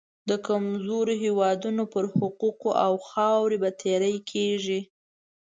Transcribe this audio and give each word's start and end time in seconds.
د 0.29 0.31
کمزورو 0.47 1.13
هېوادونو 1.23 1.83
پر 1.93 2.03
حقوقو 2.15 2.69
او 2.85 2.93
خاورې 3.07 3.57
به 3.63 3.69
تیری 3.81 4.15
کېږي. 4.31 4.79